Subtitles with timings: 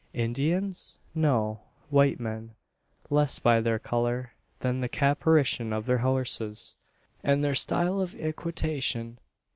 [0.15, 0.97] Indians?
[1.13, 1.59] No.
[1.91, 2.55] White men
[3.11, 4.31] less by their colour,
[4.61, 6.75] than the caparison of their horses,
[7.23, 9.19] and their style of equitation.